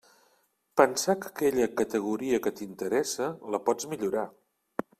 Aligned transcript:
Pensar 0.79 1.15
que 1.19 1.29
aquella 1.31 1.67
categoria 1.81 2.39
que 2.47 2.53
t'interessa 2.61 3.29
la 3.57 3.61
pots 3.69 3.91
millorar. 3.93 4.25